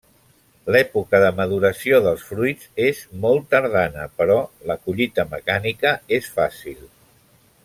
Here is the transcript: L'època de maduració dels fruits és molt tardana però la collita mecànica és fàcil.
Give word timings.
L'època 0.75 1.19
de 1.23 1.27
maduració 1.39 1.99
dels 2.07 2.23
fruits 2.31 2.71
és 2.87 3.03
molt 3.27 3.47
tardana 3.53 4.09
però 4.23 4.41
la 4.71 4.81
collita 4.87 5.31
mecànica 5.39 5.97
és 6.21 6.35
fàcil. 6.41 6.87